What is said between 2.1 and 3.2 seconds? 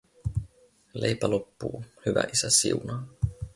isä siunaa.